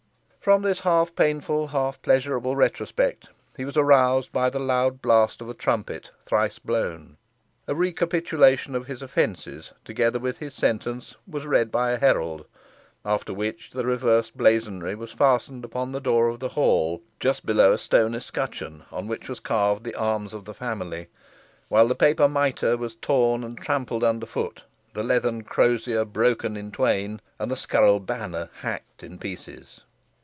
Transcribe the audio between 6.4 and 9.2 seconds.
blown. A recapitulation of his